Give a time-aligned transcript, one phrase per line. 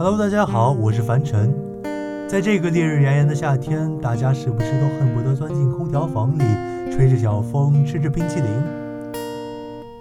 [0.00, 1.52] Hello，大家好，我是凡尘。
[2.28, 6.44] 在这个烈日炎炎的夏天，大家是不是都恨不得钻进空调房里，
[6.92, 8.46] 吹着小风，吃着冰淇淋？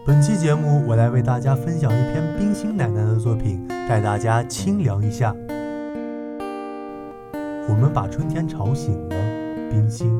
[0.05, 5.35] 本期节目，我来为大家分享一篇冰心奶奶的作品，带大家清凉一下。
[7.67, 9.15] 我们把春天吵醒了，
[9.71, 10.15] 冰心。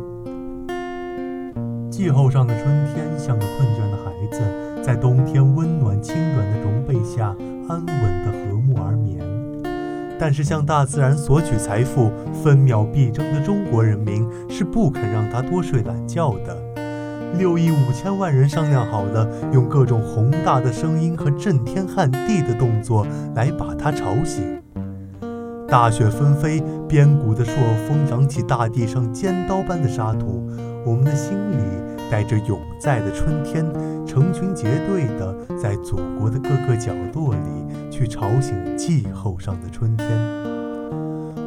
[1.92, 2.66] 气候上的春
[2.96, 4.42] 天像个困倦的孩子，
[4.84, 7.28] 在冬天温暖轻软的绒被下，
[7.70, 9.27] 安稳的和睦而眠。
[10.20, 12.12] 但是向大自然索取财富、
[12.44, 16.58] 分秒必争的中国人民是不肯让他多睡懒觉的。
[17.38, 24.60] 六亿五千万人商量好了，用各种宏大的声音和震天撼地的动作来把他吵醒。
[25.68, 27.54] 大雪纷飞，边谷的朔
[27.88, 30.50] 风扬起大地上尖刀般的沙土，
[30.86, 31.58] 我们的心里
[32.10, 33.66] 带着永在的春天，
[34.06, 40.08] 成群结队的在祖国的各个角落里去吵醒气候上的春天。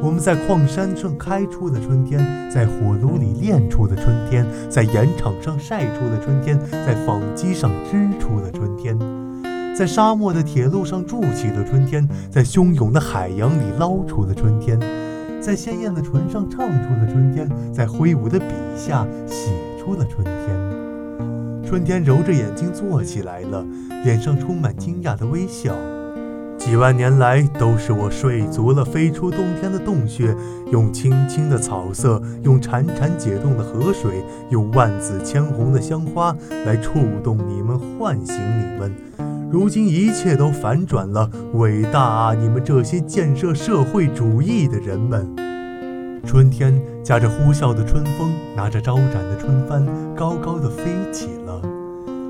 [0.03, 8.97] 我们在矿山上开出的春天，在火炉里炼出的春天，在盐场上晒出的春天，在纺机上织出的春天，
[9.75, 14.79] 在沙漠的铁路上筑起的春天，在汹涌的海洋里捞出的春天，
[15.39, 19.51] 在鲜艳的唇上唱出的春天，在挥舞的笔下写
[19.81, 21.65] 出了春天。
[21.65, 23.65] 春天揉着眼睛坐起来了，
[24.03, 25.73] 脸上充满惊讶的微笑。
[26.55, 30.35] 几万年来，都是我睡足了飞出冬天的洞穴，
[30.71, 38.93] 用青青的草色，用潺潺解冻的河水，用万紫千红的香花来触动你们，唤醒你们。
[39.49, 42.33] 如今一切都反转了，伟大啊！
[42.35, 45.27] 你们这些建设社会主义的人们。
[46.23, 49.85] 春天夹着呼啸的春风，拿着招展的春帆，
[50.15, 51.61] 高高的飞起了。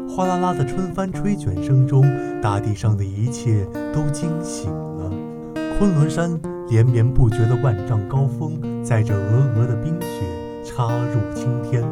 [0.10, 2.04] 哗啦啦的春帆吹卷声中，
[2.42, 5.12] 大地上的一切都惊醒了。
[5.78, 10.24] 昆仑山连绵不绝的万丈高峰，载着峨峨的冰雪
[10.64, 11.84] 插入青天。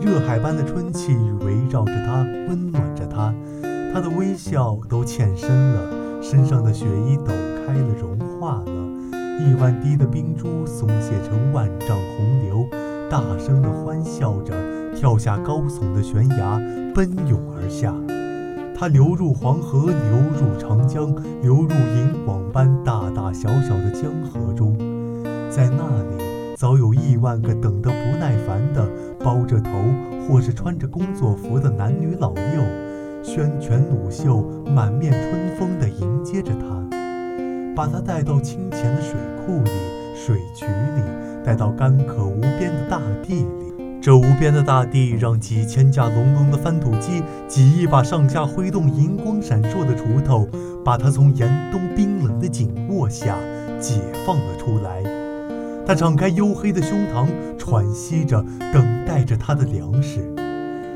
[0.00, 3.34] 热海般的春气围绕着它，温暖着它，
[3.92, 7.32] 它的微笑都欠身了，身上的雪衣抖
[7.66, 8.95] 开了，融化了。
[9.38, 12.66] 亿万滴的冰珠松懈成万丈洪流，
[13.10, 14.54] 大声地欢笑着。
[14.94, 16.58] 跳下高耸的悬崖，
[16.94, 17.94] 奔涌而下。
[18.74, 24.74] 它流入黄河，流入长江，流入银广般大大小小的江河中。
[25.50, 25.84] 在那
[26.16, 26.24] 里，
[26.56, 28.88] 早有亿万个等得不耐烦的
[29.22, 29.70] 包着头
[30.26, 34.42] 或是穿着工作服的男女老幼，宣拳鲁袖，
[34.74, 36.88] 满面春风地迎接着它，
[37.76, 39.12] 把它带到清浅的水
[39.44, 39.70] 库里、
[40.16, 41.02] 水渠里，
[41.44, 44.00] 带到干渴无边的大地里。
[44.00, 50.48] 这无边的大地，让几千架隆隆的翻土机，几亿把上下挥动、银光闪烁的锄头，
[50.82, 53.36] 把它从严冬冰冷的紧握下
[53.78, 55.02] 解放了出来。
[55.84, 57.26] 它敞开黝黑的胸膛，
[57.58, 58.42] 喘息着，
[58.72, 60.20] 等待着它的粮食。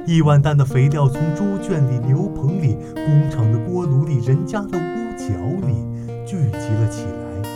[0.07, 5.35] 亿万担的肥料从猪圈里、牛棚里、工厂的锅炉里、人家的屋角
[5.67, 5.75] 里
[6.27, 7.51] 聚集了起来，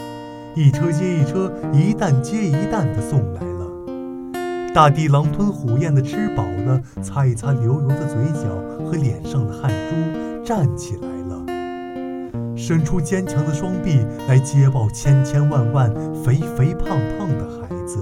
[0.54, 4.72] 一车接一车，一担接一担地送来了。
[4.74, 8.48] 大地狼吞虎咽地吃饱了，擦一擦流油的嘴角
[8.84, 15.94] 和脸上的汗珠，站起来了，伸出坚强的双臂来接抱千千万万
[16.24, 17.98] 肥肥胖胖的孩子，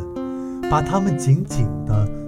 [0.70, 2.21] 把他们紧紧地。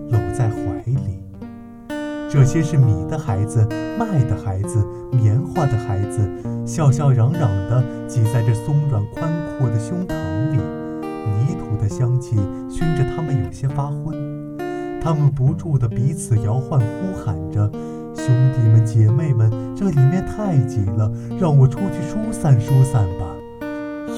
[2.35, 3.65] 这些是米的孩子、
[3.97, 6.29] 麦的孩子、棉花的孩子，
[6.67, 10.17] 笑笑嚷嚷地挤在这松软宽阔的胸膛
[10.51, 12.35] 里，泥土的香气
[12.69, 14.59] 熏着他们有些发昏。
[15.01, 17.71] 他们不住地彼此摇晃，呼喊着
[18.19, 21.09] ：“兄弟们，姐妹们，这里面太挤了，
[21.39, 23.29] 让我出去疏散疏散吧。”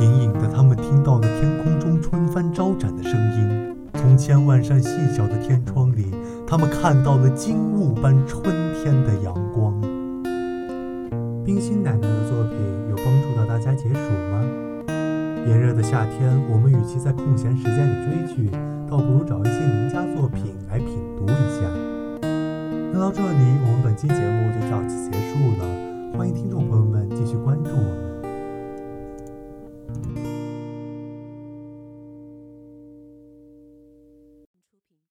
[0.01, 3.77] 隐隐的，他们听到了天空中春帆招展的声音。
[3.93, 6.15] 从千万扇细小的天窗里，
[6.49, 8.41] 他们看到了金雾般春
[8.75, 9.75] 天的阳光。
[11.45, 12.57] 冰心奶奶的作品
[12.89, 13.99] 有帮助到大家解暑
[14.31, 14.45] 吗？
[15.49, 18.49] 炎热的夏天，我们与其在空闲时间里追剧，
[18.89, 20.89] 倒不如找一些名家作品来品
[21.19, 21.67] 读一下。
[22.93, 25.67] 那到这里，我们本期节目就到此结束了。
[26.17, 27.66] 欢迎听众朋友们继续关注。